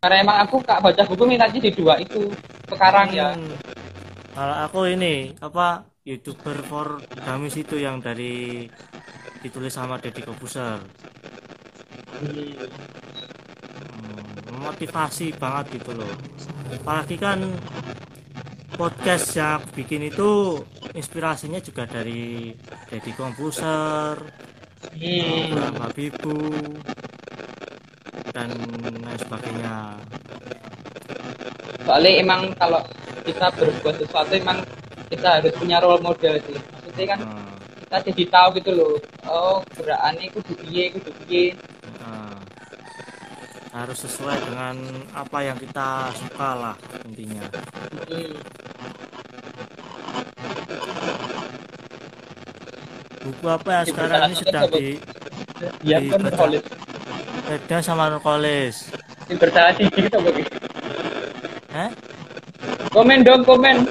Karena 0.00 0.16
emang 0.24 0.36
aku 0.44 0.56
kak 0.64 0.80
baca 0.84 1.02
buku 1.08 1.22
mintanya 1.28 1.60
di 1.60 1.70
dua 1.76 1.94
itu 2.00 2.32
sekarang 2.72 3.08
ya. 3.12 3.28
hmm, 3.34 3.52
Kalau 4.36 4.56
aku 4.66 4.80
ini 4.94 5.14
apa? 5.42 5.86
Youtuber 6.08 6.58
for 6.70 6.88
Gamis 7.26 7.54
itu 7.62 7.76
yang 7.86 7.96
dari 8.06 8.66
ditulis 9.42 9.72
sama 9.78 9.96
Deddy 10.02 10.22
Kobuser. 10.26 10.80
Hmm, 12.20 12.60
memotivasi 14.52 15.26
banget 15.42 15.80
gitu 15.80 15.90
loh 15.98 16.10
apalagi 16.80 17.16
kan 17.20 17.38
podcast 18.80 19.36
yang 19.36 19.60
aku 19.60 19.84
bikin 19.84 20.08
itu 20.08 20.56
inspirasinya 20.96 21.60
juga 21.60 21.84
dari 21.84 22.56
Deddy 22.88 23.12
Kompuser 23.12 24.16
Hmm. 24.96 25.76
Habibu 25.76 26.40
dan 28.32 28.48
lain 29.04 29.18
sebagainya 29.20 30.00
Soalnya 31.84 32.12
emang 32.24 32.56
kalau 32.56 32.80
kita 33.28 33.52
berbuat 33.60 34.00
sesuatu 34.00 34.32
emang 34.32 34.64
kita 35.12 35.36
harus 35.36 35.52
punya 35.60 35.84
role 35.84 36.00
model 36.00 36.40
sih. 36.48 36.56
Maksudnya 36.56 37.06
kan 37.12 37.20
nah, 37.28 37.52
kita 37.84 37.96
jadi 38.08 38.24
tahu 38.32 38.48
gitu 38.56 38.70
loh. 38.72 38.94
Oh 39.28 39.60
gerakannya 39.76 40.32
kudu 40.32 40.52
piye, 40.64 40.84
kudu 40.96 41.12
piye. 41.28 41.52
Harus 43.70 43.98
sesuai 44.02 44.38
dengan 44.50 44.76
apa 45.14 45.38
yang 45.46 45.56
kita 45.58 46.10
suka 46.14 46.50
lah 46.58 46.76
intinya. 47.06 47.42
Buku 53.20 53.46
apa 53.46 53.68
yang 53.68 53.84
Di 53.84 53.90
sekarang 53.92 54.20
ini 54.26 54.36
sedang 54.40 54.64
di 54.72 54.86
Di 55.84 56.08
kan 56.08 56.20
beda 57.50 57.78
sama 57.82 58.08
Nukolis 58.08 58.88
tinggi 59.28 60.00
gitu 60.06 60.18
eh 61.74 61.90
Komen 62.90 63.22
dong 63.22 63.46
komen. 63.46 63.86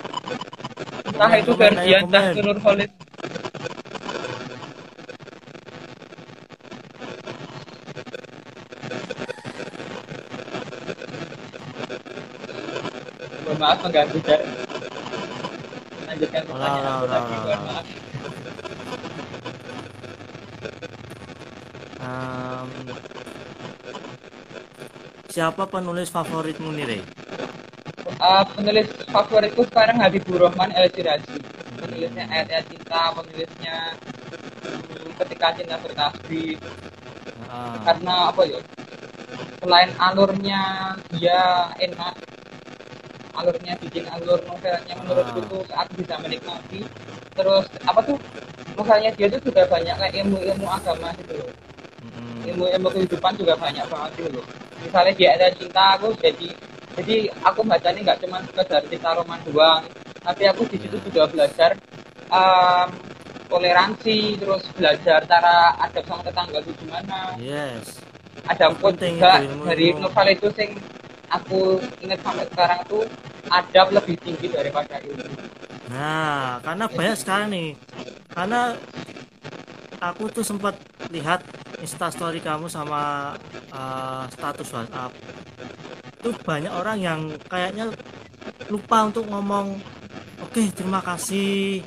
Entah 1.07 1.31
itu 1.39 1.51
versi 1.55 1.95
entah 1.95 2.35
itu 2.35 2.43
Nurholis. 2.43 2.91
Mohon 13.59 13.75
maaf 13.75 13.83
mengganggu 13.83 14.19
Jar. 14.23 14.41
Lanjutkan 16.07 16.41
pertanyaan 16.47 17.03
lagi, 17.11 17.35
mohon 17.35 17.61
maaf. 17.67 17.85
Em, 21.99 22.67
siapa 25.27 25.63
penulis 25.67 26.07
favoritmu 26.07 26.71
nih 26.71 26.85
Rey? 26.87 27.01
Uh, 28.23 28.47
penulis 28.55 28.87
favoritku 29.11 29.67
sekarang 29.67 29.99
Habibur 29.99 30.39
Rahman 30.39 30.71
El 30.71 30.87
Sirazi. 30.95 31.43
Penulisnya 31.83 32.31
ayat-ayat 32.31 32.63
cinta, 32.63 33.11
penulisnya 33.11 33.77
hmm, 34.63 35.19
ketika 35.19 35.59
cinta 35.59 35.75
bertasbih. 35.83 36.55
Ah, 37.51 37.75
Karena 37.83 38.31
apa 38.31 38.39
ya? 38.47 38.63
Selain 39.59 39.91
alurnya 39.99 40.95
dia 41.11 41.67
enak, 41.75 42.15
alurnya 43.39 43.73
bikin 43.79 44.03
alur 44.11 44.39
novelnya 44.43 44.93
menurutku 44.99 45.39
Ah. 45.39 45.47
tuh 45.47 45.61
aku 45.71 45.91
bisa 46.03 46.15
menikmati. 46.19 46.79
Terus 47.33 47.65
apa 47.87 47.99
tuh? 48.03 48.17
Novelnya 48.75 49.11
dia 49.15 49.27
tuh 49.27 49.41
juga 49.43 49.63
banyak 49.65 49.95
kayak 49.95 50.13
ilmu-ilmu 50.23 50.67
agama 50.67 51.09
gitu 51.19 51.33
loh. 51.39 51.51
mm-mm. 51.99 52.47
ilmu-ilmu 52.47 52.87
kehidupan 52.91 53.33
juga 53.35 53.53
banyak 53.55 53.85
banget 53.87 54.11
gitu 54.15 54.29
loh. 54.39 54.45
Misalnya 54.79 55.13
di 55.15 55.25
ada 55.27 55.47
cinta 55.51 55.83
aku 55.95 56.07
jadi 56.15 56.47
jadi 56.95 57.15
aku 57.43 57.59
bacanya 57.63 57.99
nggak 58.11 58.19
cuma 58.23 58.37
sekedar 58.43 58.83
cinta 58.87 59.09
roman 59.15 59.39
doang, 59.47 59.83
tapi 60.19 60.43
aku 60.47 60.67
di 60.67 60.77
situ 60.79 60.95
juga 61.07 61.27
belajar 61.27 61.75
em, 62.27 62.87
toleransi, 63.47 64.35
terus 64.37 64.63
belajar 64.75 65.23
cara 65.25 65.73
adab 65.79 66.03
sama 66.05 66.21
tetangga 66.23 66.59
itu 66.59 66.71
gimana. 66.79 67.33
Yes. 67.35 67.99
Ada 68.47 68.71
pun 68.75 68.95
juga 68.95 69.43
itu 69.43 69.59
dari 69.63 69.87
novel 69.95 70.27
itu 70.31 70.47
sing 70.55 70.69
aku 71.29 71.77
ingat 71.99 72.19
sampai 72.23 72.45
sekarang 72.49 72.79
tuh 72.87 73.03
adab 73.49 73.87
lebih 73.93 74.15
tinggi 74.21 74.47
daripada 74.49 75.01
ilmu. 75.01 75.25
Nah, 75.89 76.61
karena 76.61 76.85
banyak 76.85 77.17
sekarang 77.17 77.49
nih. 77.49 77.69
Karena 78.29 78.77
aku 79.99 80.29
tuh 80.29 80.45
sempat 80.45 80.77
lihat 81.09 81.41
instastory 81.81 82.39
kamu 82.39 82.69
sama 82.69 83.33
uh, 83.73 84.23
status 84.29 84.69
WhatsApp. 84.69 85.11
Tuh 86.19 86.35
banyak 86.45 86.71
orang 86.71 86.97
yang 87.01 87.21
kayaknya 87.49 87.89
lupa 88.69 89.09
untuk 89.09 89.25
ngomong 89.25 89.81
oke 90.43 90.61
terima 90.77 91.01
kasih 91.01 91.81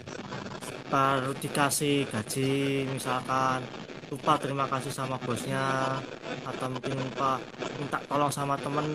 baru 0.91 1.33
dikasih 1.39 2.11
gaji 2.11 2.85
misalkan 2.91 3.63
lupa 4.11 4.37
terima 4.37 4.67
kasih 4.69 4.93
sama 4.93 5.17
bosnya 5.23 5.97
atau 6.43 6.67
mungkin 6.69 6.95
lupa 6.97 7.39
minta 7.77 7.99
tolong 8.03 8.29
sama 8.29 8.55
temen 8.57 8.87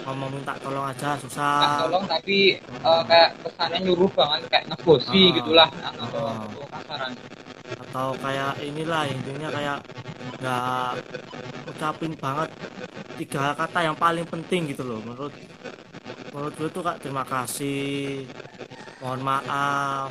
ngomong 0.00 0.30
minta 0.32 0.56
tolong 0.56 0.86
aja 0.86 1.14
susah 1.16 1.84
tolong 1.84 2.04
tapi 2.04 2.56
eh, 2.58 3.02
kayak 3.04 3.30
kesannya 3.40 3.78
nyuruh 3.82 4.10
banget 4.10 4.40
kayak 4.48 4.64
ngebosi 4.68 5.20
Ah. 5.22 5.34
gitulah 5.36 5.68
nah, 5.74 5.92
Ah. 5.92 6.04
atau 6.04 6.24
kasaran. 6.70 7.12
atau 7.70 8.08
kayak 8.16 8.52
inilah 8.60 9.02
intinya 9.06 9.48
kayak 9.50 9.78
nggak 10.32 10.90
ucapin 11.66 12.12
banget 12.14 12.48
tiga 13.16 13.52
kata 13.52 13.78
yang 13.82 13.96
paling 13.96 14.24
penting 14.24 14.62
gitu 14.66 14.82
loh 14.82 15.00
menurut 15.00 15.32
menurut 16.30 16.54
gue 16.54 16.68
tuh 16.70 16.80
kak 16.80 16.98
terima 16.98 17.22
kasih 17.22 18.24
mohon 18.98 19.20
maaf 19.20 20.08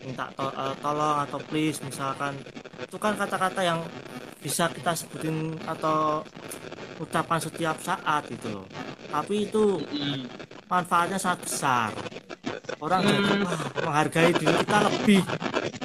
minta 0.00 0.26
to- 0.32 0.54
eh, 0.54 0.74
tolong 0.78 1.18
atau 1.20 1.38
please 1.42 1.78
misalkan 1.82 2.34
itu 2.78 2.96
kan 2.96 3.14
kata-kata 3.14 3.60
yang 3.62 3.80
bisa 4.42 4.66
kita 4.68 4.92
sebutin 4.92 5.36
atau 5.64 6.26
ucapan 6.98 7.38
setiap 7.38 7.76
saat 7.78 8.22
gitu 8.28 8.48
loh 8.52 8.66
tapi 9.08 9.46
itu 9.46 9.80
manfaatnya 10.66 11.16
sangat 11.16 11.40
besar 11.42 11.90
orang 12.78 13.00
jadi 13.00 13.22
Hmm. 13.22 13.44
wah, 13.44 13.58
menghargai 13.80 14.30
diri 14.32 14.54
kita 14.58 14.78
lebih 14.82 15.22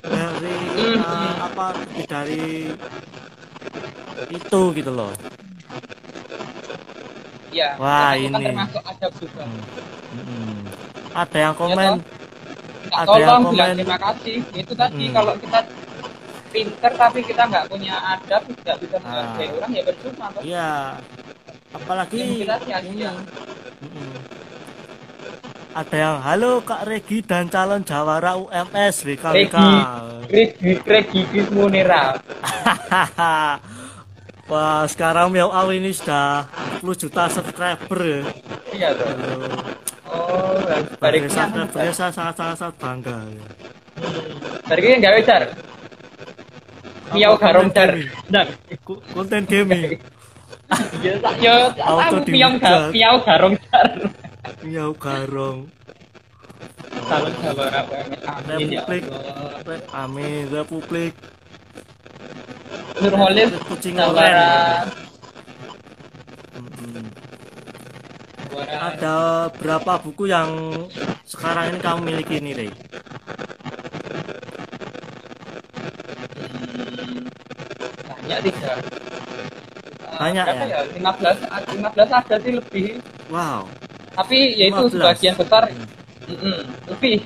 dari 0.03 0.55
Hmm. 0.67 0.97
eh, 0.99 1.33
apa 1.39 1.65
lebih 1.77 2.05
dari 2.05 2.45
itu 4.29 4.61
gitu 4.73 4.91
loh 4.91 5.13
Iya. 7.47 7.73
Wah, 7.79 8.13
itu 8.13 8.27
ini. 8.29 8.43
termasuk 8.43 8.83
adab 8.85 9.11
juga. 9.17 9.41
Hmm. 9.41 9.63
Mm-mm. 10.13 10.57
ada 11.15 11.37
yang 11.39 11.55
komen 11.55 11.93
Nggak 12.87 13.01
Ada 13.03 13.09
yang 13.11 13.27
tolong 13.27 13.43
bilang 13.49 13.67
komen. 13.67 13.77
terima 13.77 13.97
kasih. 13.99 14.35
Itu 14.53 14.73
tadi 14.73 15.03
Hmm. 15.03 15.13
kalau 15.13 15.33
kita 15.35 15.59
pinter 16.57 16.91
tapi 16.91 17.19
kita 17.21 17.41
nggak 17.45 17.65
punya 17.69 17.93
adab 18.11 18.41
nggak 18.43 18.75
bisa 18.81 18.95
menghargai 18.97 19.45
Ah. 19.45 19.55
orang 19.55 19.71
ya 19.71 19.81
percuma 19.83 20.25
iya. 20.41 20.71
Apalagi 21.69 22.17
Yang 22.17 22.31
kita 22.41 22.55
sia-sia. 22.63 23.11
Ada 25.71 25.95
yang 25.95 26.17
halo 26.17 26.51
Kak 26.65 26.81
Regi 26.83 27.21
dan 27.21 27.45
calon 27.45 27.83
jawara 27.83 28.33
UMS 28.35 29.05
WKWK 29.05 29.55
Regi 30.25 30.27
Regi 30.27 30.71
Regi 30.81 31.21
Krismunira 31.27 32.17
Wah 34.47 34.87
sekarang 34.87 35.27
Miao 35.29 35.51
Aw 35.51 35.67
ini 35.69 35.91
sudah 35.91 36.47
10 36.79 36.87
juta 36.97 37.27
subscriber. 37.27 37.99
Ya. 38.01 38.21
iya 38.73 38.89
tuh 38.91 39.05
oh 40.07 40.55
baliknya 40.97 41.29
subscribernya 41.29 41.91
saya 41.91 42.09
sangat-sangat 42.09 42.73
bangga 42.79 43.17
ya. 43.27 43.43
baliknya 44.63 44.95
nggak 44.97 45.13
wecar 45.13 45.41
Miau 47.07 47.33
Apa 47.33 47.43
garong 47.43 47.69
nah 48.27 48.43
Ku- 48.83 48.99
Konten 49.07 49.43
gaming. 49.45 49.95
Ya 50.99 51.13
tak 51.17 51.33
yo 51.39 51.55
Auto 51.79 52.19
aku 52.19 52.27
piau 52.27 52.51
dihujat. 52.51 52.59
ga- 52.59 52.91
piau 52.91 53.15
garong 53.23 53.55
car 53.63 53.87
Miao 54.61 54.91
Garong 54.93 55.59
UMS 57.07 57.47
amin 58.27 58.67
ya 58.67 58.83
Republik. 58.83 59.03
Amin 59.93 60.43
Republik 60.49 61.13
Nurholis 62.97 63.51
Kucing 63.63 63.95
jawara 63.95 64.83
Ada 68.67 69.15
berapa 69.53 69.93
buku 70.01 70.27
yang 70.27 70.49
sekarang 71.23 71.71
ini 71.71 71.79
kamu 71.79 71.99
miliki 72.03 72.35
nih 72.39 72.53
Rey? 72.53 72.71
Banyak 78.27 78.39
tiga 78.43 78.71
Banyak 80.17 80.45
ya? 80.45 80.65
ya 80.67 80.79
15 80.99 81.79
15 81.79 82.19
ada 82.19 82.35
sih 82.37 82.51
lebih 82.51 82.99
Wow 83.31 83.63
tapi 84.11 84.37
ya 84.57 84.65
itu 84.67 84.83
15. 84.83 84.93
sebagian 84.93 85.35
besar 85.37 85.63
Hmm. 85.69 85.87
mm-mm, 86.27 86.59
lebih 86.91 87.23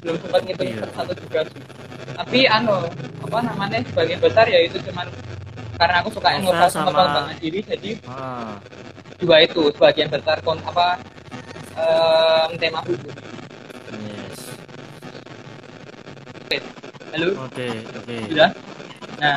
belum 0.00 0.16
sempat 0.22 0.40
ngitung 0.46 0.68
Iya. 0.70 0.86
satu 0.94 1.12
juga 1.18 1.40
sih 1.44 1.62
tapi 2.14 2.38
anu 2.46 2.76
apa 3.20 3.38
namanya 3.42 3.82
sebagian 3.84 4.20
besar 4.20 4.46
ya 4.46 4.60
itu 4.62 4.78
cuman 4.80 5.10
karena 5.74 5.96
aku 5.98 6.10
suka 6.12 6.28
inovasi 6.36 6.76
sama 6.76 6.92
pengembangan 6.94 7.36
diri 7.36 7.60
jadi 7.64 7.90
Ah, 8.06 8.54
dua 9.18 9.42
itu 9.42 9.66
sebagian 9.74 10.08
besar 10.08 10.38
kon 10.40 10.60
apa 10.62 11.00
em, 11.74 12.50
tema 12.54 12.80
buku 12.84 13.08
yes. 13.98 14.38
Oke. 16.44 16.58
halo 17.10 17.28
Oke, 17.48 17.68
oke. 17.90 18.16
sudah 18.28 18.50
nah 19.18 19.36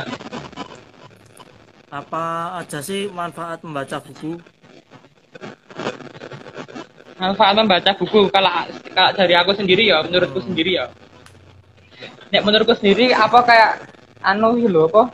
Apa 1.94 2.58
aja 2.58 2.82
sih 2.82 3.06
manfaat 3.14 3.62
membaca 3.62 4.02
buku? 4.02 4.42
manfaat 7.14 7.56
membaca 7.56 7.92
buku 7.96 8.28
kalau 8.34 8.52
kalau 8.92 9.12
dari 9.16 9.32
aku 9.38 9.56
sendiri 9.56 9.94
ya 9.94 10.04
menurutku 10.04 10.44
Hmm. 10.44 10.48
sendiri 10.52 10.76
ya 10.82 10.86
Nek 12.34 12.42
menurutku 12.44 12.74
sendiri 12.76 13.16
apa 13.16 13.40
kayak 13.46 13.72
anu 14.26 14.58
loh 14.68 14.90
apa 14.92 15.14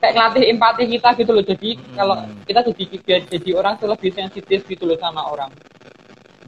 kayak 0.00 0.12
ngelatih 0.16 0.44
empati 0.50 0.84
kita 0.90 1.08
gitu 1.20 1.30
loh 1.30 1.44
jadi 1.44 1.70
Hmm. 1.76 1.94
kalau 1.94 2.14
kita 2.48 2.60
jadi 2.72 2.84
jadi, 3.04 3.24
jadi 3.36 3.50
orang 3.54 3.78
tuh 3.78 3.86
lebih 3.92 4.10
sensitif 4.10 4.64
gitu 4.66 4.88
loh 4.88 4.98
sama 4.98 5.22
orang 5.28 5.52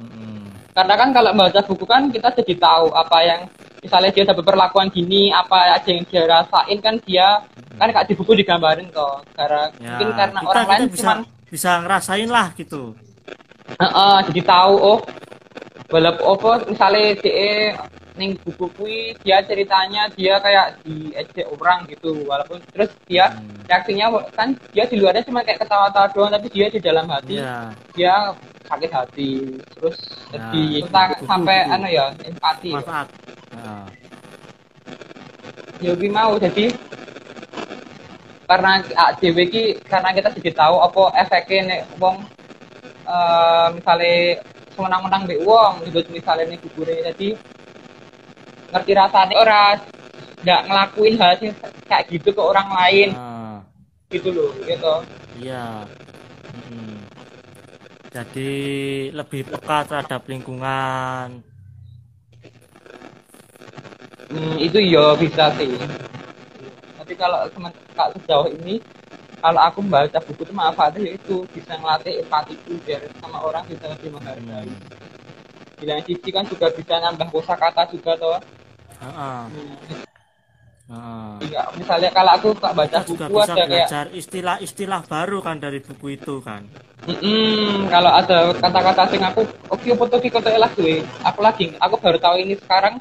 Mm-mm. 0.00 0.50
karena 0.74 0.94
kan 0.98 1.08
kalau 1.14 1.30
membaca 1.30 1.60
buku 1.62 1.84
kan 1.86 2.02
kita 2.10 2.28
jadi 2.42 2.54
tahu 2.58 2.86
apa 2.90 3.18
yang 3.22 3.40
misalnya 3.82 4.10
dia 4.14 4.24
dapat 4.24 4.44
perlakuan 4.46 4.88
gini 4.94 5.34
apa 5.34 5.74
aja 5.74 5.90
yang 5.90 6.06
dia 6.06 6.22
rasain 6.30 6.78
kan 6.78 6.94
dia 7.02 7.42
kan 7.74 7.90
kayak 7.90 8.06
di 8.06 8.14
buku 8.14 8.38
digambarin 8.38 8.86
toh 8.94 9.18
karena 9.34 9.74
Ya, 9.82 9.98
mungkin 9.98 10.08
karena 10.14 10.38
kita, 10.38 10.48
orang 10.48 10.62
kita 10.62 10.70
lain 10.72 10.86
bisa 10.86 11.02
cuman 11.02 11.18
bisa 11.52 11.70
ngerasain 11.84 12.30
lah 12.30 12.46
gitu. 12.54 12.82
Heeh, 13.76 14.16
jadi 14.30 14.40
tahu 14.46 14.74
oh 14.78 14.98
walaupun 15.90 16.24
apa 16.30 16.50
misalnya 16.70 17.04
dia 17.20 17.76
ning 18.12 18.36
buku 18.44 18.68
kui 18.76 18.96
dia 19.24 19.40
ceritanya 19.40 20.04
dia 20.12 20.36
kayak 20.36 20.84
diejek 20.84 21.48
orang 21.48 21.88
gitu 21.88 22.28
walaupun 22.28 22.60
terus 22.70 22.92
dia 23.08 23.32
Hmm. 23.32 23.64
reaksinya 23.64 24.06
kan 24.32 24.52
dia 24.68 24.84
di 24.84 25.00
luarnya 25.00 25.24
cuma 25.24 25.40
kayak 25.40 25.64
ketawa-tawa 25.64 26.12
doang 26.12 26.28
tapi 26.30 26.52
dia 26.52 26.68
di 26.68 26.76
dalam 26.76 27.08
hati 27.08 27.40
Iya, 27.40 27.72
dia 27.96 28.14
sakit 28.68 28.90
hati 28.92 29.30
terus 29.72 29.96
Nah, 30.28 30.48
sedih 30.52 30.84
entah 30.84 31.06
buku- 31.10 31.24
sampai 31.24 31.56
anu 31.66 31.88
ya 31.88 32.04
empati 32.20 32.68
ya. 32.68 32.76
manfaat. 32.80 33.08
Kuwi 35.82 36.08
mau 36.08 36.38
jadi 36.38 36.70
karena 38.44 38.70
ah, 38.94 39.10
dhewe 39.16 39.42
iki 39.42 39.80
karena 39.82 40.12
kita 40.12 40.28
jadi 40.36 40.52
tahu 40.52 40.76
apa 40.78 41.02
efeknya 41.16 41.60
nek 41.64 41.80
wong 41.96 42.20
eh 43.02 43.66
misalnya 43.72 44.36
semenang-menang 44.72 45.24
mbek 45.24 45.40
wong 45.42 45.80
gitu 45.84 46.04
misalnya 46.08 46.44
nih 46.46 46.58
gugure 46.60 46.94
jadi 47.12 47.28
ngerti 48.72 48.92
rasanya 48.96 49.34
ora 49.36 49.62
nggak 50.42 50.60
ngelakuin 50.66 51.14
hal 51.20 51.32
sing 51.38 51.52
kayak 51.86 52.08
gitu 52.08 52.32
ke 52.32 52.42
orang 52.42 52.68
lain 52.72 53.08
nah, 53.14 53.60
gitu 54.08 54.28
loh 54.32 54.50
gitu 54.64 54.94
iya. 55.38 55.84
Mm-mm. 56.52 56.96
Jadi 58.12 58.52
lebih 59.08 59.48
peka 59.48 59.88
terhadap 59.88 60.20
lingkungan. 60.28 61.40
Hmm, 64.28 64.56
itu 64.60 64.76
ya 64.80 65.16
bisa 65.16 65.48
sih 65.56 65.72
tapi 66.96 67.12
kalau 67.16 67.44
semen- 67.52 67.76
kalau 67.92 68.12
sejauh 68.16 68.48
ini 68.62 68.80
kalau 69.42 69.60
aku 69.60 69.82
membaca 69.84 70.16
buku 70.22 70.48
itu 70.48 70.54
manfaatnya 70.54 71.00
yaitu 71.12 71.44
bisa 71.50 71.74
ngelatih 71.76 72.24
empatiku 72.24 72.72
biar 72.86 73.00
sama 73.20 73.42
orang 73.42 73.64
bisa 73.68 73.84
lebih 73.90 74.16
menghargai 74.16 74.70
Hmm. 74.70 74.80
di 75.76 75.84
lain 75.84 76.04
sisi 76.06 76.28
kan 76.30 76.46
juga 76.46 76.70
bisa 76.72 76.94
nambah 77.02 77.28
kosakata 77.28 77.90
juga 77.90 78.14
toh 78.16 78.38
Hmm, 79.02 79.46
heeh. 80.92 81.34
Iya, 81.42 81.62
misalnya 81.74 82.10
kalau 82.12 82.32
aku 82.36 82.48
tak 82.54 82.72
baca 82.72 82.96
Kita 83.00 83.08
juga 83.08 83.24
buku 83.26 83.38
bisa 83.40 83.44
ada 83.44 83.54
kayak 83.56 83.68
belajar 83.68 84.04
istilah-istilah 84.12 85.00
baru 85.04 85.38
kan 85.40 85.56
dari 85.58 85.80
buku 85.80 86.06
itu 86.14 86.38
kan. 86.38 86.62
Mm-mm, 87.02 87.90
kalau 87.90 88.14
ada 88.14 88.54
kata-kata 88.54 89.02
sing 89.10 89.18
aku 89.20 89.42
oke 89.66 89.90
foto 89.98 90.16
ki 90.16 90.30
koto 90.30 90.46
elas 90.46 90.70
gue 90.78 91.02
aku 91.02 91.40
lagi 91.42 91.74
aku 91.76 91.98
baru 91.98 92.14
tahu 92.14 92.38
ini 92.38 92.54
sekarang 92.54 92.94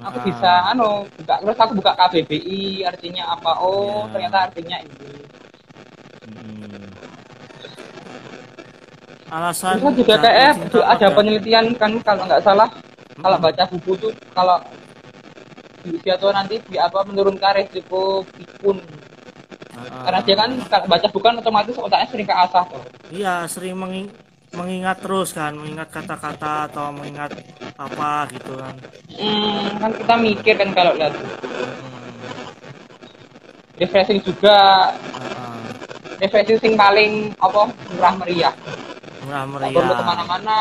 aku 0.00 0.16
Ah. 0.16 0.24
bisa 0.24 0.50
anu 0.72 1.04
buka 1.12 1.36
terus 1.36 1.58
aku 1.60 1.72
buka 1.76 1.92
KBBI 1.92 2.88
artinya 2.88 3.28
apa 3.28 3.52
oh 3.60 4.08
Iya. 4.08 4.12
ternyata 4.16 4.38
artinya 4.48 4.76
ini 4.80 5.20
Mm. 6.22 6.88
Alasan 9.28 9.76
terus 9.76 9.94
juga 10.00 10.14
kayak 10.16 10.72
ada 10.72 11.06
penelitian 11.12 11.76
kan 11.76 11.92
kalau 12.00 12.24
nggak 12.24 12.40
salah 12.40 12.68
kalau 13.20 13.36
Mm. 13.36 13.44
baca 13.44 13.64
buku 13.68 13.92
tuh 14.00 14.12
kalau 14.32 14.56
tua 16.16 16.32
nanti 16.32 16.62
di 16.62 16.76
apa 16.76 17.02
menurunkan 17.02 17.52
resiko 17.56 18.22
pikun 18.28 18.78
Heeh. 19.72 20.02
karena 20.04 20.20
dia 20.20 20.36
kan 20.36 20.50
baca 20.84 21.06
buku 21.08 21.20
kan 21.20 21.34
otomatis 21.36 21.74
otaknya 21.74 22.06
sering 22.08 22.28
keasah 22.28 22.64
tuh 22.66 22.82
Iya, 23.08 23.44
sering 23.46 23.74
menging- 23.74 24.12
mengingat 24.52 25.00
terus 25.00 25.32
kan, 25.32 25.52
mengingat 25.52 25.88
kata-kata 25.88 26.68
atau 26.68 26.92
mengingat 26.92 27.32
apa 27.72 28.28
gitu 28.28 28.52
kan. 28.54 28.76
Hmm, 29.10 29.80
kan 29.80 29.90
kita 29.96 30.14
mikir 30.14 30.54
kan 30.54 30.70
kalau 30.70 30.92
lihat 30.92 31.16
Hmm, 31.16 32.12
refreshing 33.74 34.20
juga 34.20 34.92
heeh. 34.92 35.56
refreshing 36.20 36.58
sing 36.58 36.72
paling 36.74 37.32
apa 37.36 37.60
murah 37.90 38.14
meriah 38.16 38.54
Murah 39.22 39.42
nggak 39.44 39.60
perlu 39.64 39.80
meriah. 39.80 39.96
ke 39.96 40.04
mana-mana 40.04 40.56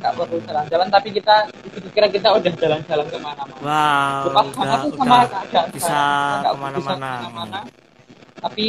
nggak 0.00 0.12
perlu 0.14 0.36
jalan-jalan 0.42 0.88
tapi 0.88 1.08
kita 1.12 1.34
pikiran 1.78 2.10
kita 2.10 2.28
udah 2.32 2.52
jalan-jalan 2.54 3.06
ke 3.06 3.18
mana-mana 3.18 3.54
Wow, 3.60 4.22
lepas 4.26 4.46
udah, 4.46 4.78
sama 4.90 5.16
udah 5.44 5.64
bisa 5.70 6.00
ke 6.42 6.56
mana-mana. 6.56 7.10
ke 7.12 7.22
mana-mana 7.22 7.58
tapi 8.36 8.66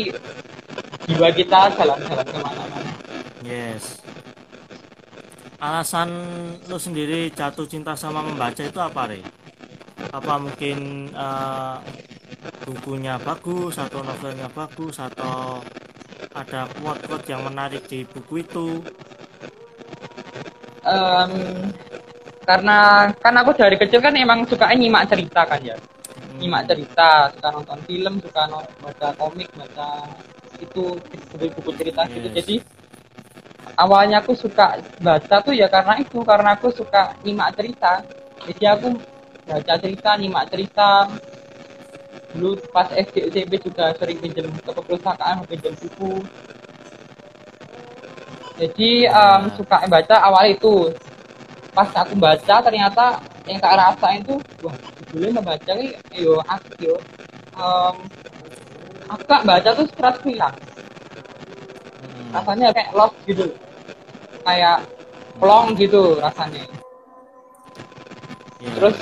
jiwa 1.06 1.30
kita 1.32 1.60
jalan-jalan 1.74 2.26
ke 2.26 2.38
mana-mana 2.38 2.76
Yes. 3.40 4.04
Alasan 5.58 6.10
lu 6.68 6.76
sendiri 6.76 7.32
jatuh 7.32 7.64
cinta 7.64 7.96
sama 7.96 8.20
membaca 8.20 8.60
itu 8.60 8.76
apa, 8.76 9.08
Re? 9.08 9.24
Apa 10.12 10.36
mungkin 10.38 11.10
eh, 11.10 11.76
bukunya 12.62 13.16
bagus 13.18 13.80
atau 13.80 14.04
novelnya 14.04 14.52
bagus 14.52 15.00
atau 15.00 15.64
ada 16.36 16.68
quote-quote 16.76 17.26
yang 17.26 17.42
menarik 17.42 17.88
di 17.88 18.04
buku 18.04 18.44
itu? 18.44 18.84
Em, 20.84 21.32
karena 22.48 23.12
kan 23.20 23.36
aku 23.36 23.52
dari 23.60 23.76
kecil 23.76 24.00
kan 24.00 24.16
emang 24.16 24.48
suka 24.48 24.72
nyimak 24.72 25.12
cerita 25.12 25.44
kan 25.44 25.60
ya. 25.60 25.76
Hmm, 25.76 26.40
nyimak 26.40 26.64
cerita 26.64 27.28
suka 27.36 27.48
nonton 27.52 27.80
film 27.84 28.14
suka 28.24 28.42
no- 28.48 28.72
baca 28.80 29.12
komik 29.20 29.52
baca 29.52 30.08
itu 30.64 30.96
buku-buku 31.36 31.72
cerita 31.76 32.08
gitu. 32.08 32.32
Yes. 32.32 32.36
jadi 32.40 32.56
awalnya 33.76 34.24
aku 34.24 34.32
suka 34.34 34.80
baca 35.04 35.36
tuh 35.44 35.54
ya 35.54 35.68
karena 35.68 36.00
itu 36.00 36.24
karena 36.24 36.56
aku 36.56 36.72
suka 36.72 37.14
nyimak 37.28 37.52
cerita. 37.60 38.00
Jadi 38.48 38.64
aku 38.64 38.88
baca 39.44 39.74
cerita 39.76 40.10
nyimak 40.16 40.48
cerita. 40.48 40.90
Dulu 42.32 42.64
pas 42.72 42.88
SD 42.96 43.28
SMP 43.28 43.60
juga 43.60 43.92
sering 44.00 44.24
pinjam 44.24 44.48
ke 44.56 44.72
perpustakaan 44.72 45.44
pinjam 45.52 45.76
buku. 45.76 46.24
Jadi 48.58 49.06
Nah. 49.06 49.52
suka 49.54 49.86
baca 49.86 50.16
awal 50.26 50.50
itu 50.50 50.90
pas 51.78 51.90
aku 51.96 52.18
baca 52.18 52.56
ternyata 52.60 53.06
yang 53.46 53.62
tak 53.62 53.78
rasain 53.78 54.26
tuh 54.26 54.42
wah 54.60 54.74
sebelum 54.98 55.38
membaca 55.38 55.72
nih 55.72 55.94
yo 56.12 56.42
asik 56.44 56.74
yo 56.82 56.98
Em, 57.54 57.96
aku 59.08 59.22
gak 59.24 59.44
baca 59.44 59.70
tuh 59.72 59.86
stres 59.88 60.18
hilang 60.24 60.58
Hmm. 61.98 62.30
rasanya 62.34 62.70
kayak 62.70 62.92
lost 62.92 63.14
gitu 63.24 63.46
kayak 64.42 64.82
plong 65.38 65.74
gitu 65.74 66.18
rasanya 66.18 66.66
Iya. 68.58 68.70
terus 68.74 68.98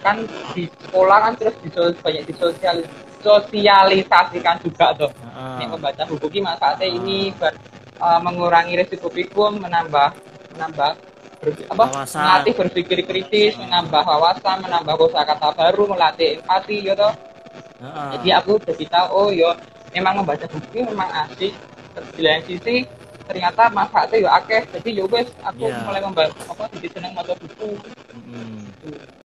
kan 0.00 0.16
di 0.52 0.66
sekolah 0.80 1.18
kan 1.20 1.32
terus 1.34 1.54
disol- 1.60 1.98
banyak 2.00 2.22
disosialis 2.24 2.86
sosialisasikan 3.18 4.56
juga 4.60 4.94
tuh 4.94 5.10
Heeh. 5.10 5.56
Nek 5.58 5.68
membaca 5.70 6.02
buku 6.04 6.26
ini 6.28 6.40
manfaatnya 6.40 6.86
ini 6.88 7.18
ber- 7.32 7.58
eh, 7.96 8.20
mengurangi 8.20 8.74
resiko 8.76 9.08
pikun 9.08 9.58
menambah 9.58 10.10
menambah 10.54 10.90
apa 11.66 11.84
Wawasan. 11.86 12.20
melatih 12.20 12.52
berpikir 12.54 12.98
kritis 13.02 13.52
menambah 13.54 14.02
wawasan 14.02 14.56
menambah 14.60 14.94
kosakata 14.96 15.48
baru 15.52 15.82
melatih 15.86 16.28
empati 16.38 16.76
gitu 16.82 17.08
Heeh. 17.76 18.08
jadi 18.14 18.28
aku 18.38 18.52
jadi 18.62 18.84
tahu 18.86 19.06
oh 19.10 19.28
yo 19.30 19.50
memang 19.90 20.20
membaca 20.20 20.46
buku 20.46 20.80
memang 20.84 21.10
asik 21.22 21.52
di 22.12 22.20
lain 22.20 22.42
sisi 22.44 22.76
ternyata 23.24 23.68
manfaatnya 23.68 24.18
yo 24.18 24.28
akeh 24.28 24.62
jadi 24.70 24.88
yo 24.94 25.04
wes 25.06 25.28
aku 25.40 25.64
Iya. 25.64 25.80
mulai 25.82 26.00
membaca 26.00 26.32
apa 26.44 26.64
jadi 26.72 26.88
seneng 26.92 27.10
membaca 27.12 27.34
buku 27.34 27.70
Mm-mm. 28.14 29.23